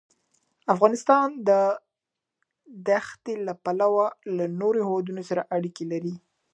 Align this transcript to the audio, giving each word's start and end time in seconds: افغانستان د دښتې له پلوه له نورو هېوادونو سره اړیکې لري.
افغانستان 0.73 1.27
د 1.47 1.49
دښتې 2.87 3.33
له 3.45 3.53
پلوه 3.63 4.05
له 4.37 4.45
نورو 4.59 4.79
هېوادونو 4.87 5.21
سره 5.29 5.41
اړیکې 5.55 5.83
لري. 5.91 6.13